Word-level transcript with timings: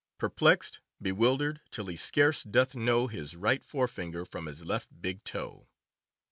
Perplexed, 0.17 0.79
bewildered, 0.99 1.61
till 1.69 1.85
he 1.85 1.95
scarce 1.95 2.41
doth 2.41 2.73
know 2.73 3.05
His 3.05 3.35
right 3.35 3.63
forefinger 3.63 4.25
from 4.25 4.47
his 4.47 4.65
left 4.65 4.89
big 4.99 5.23
toe. 5.23 5.67